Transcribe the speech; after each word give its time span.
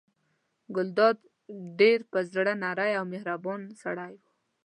ګلداد 0.75 1.17
ډېر 1.79 1.99
په 2.11 2.19
زړه 2.33 2.53
نری 2.63 2.91
او 2.99 3.05
مهربان 3.13 3.61
سړی 3.81 4.13
و. 4.19 4.23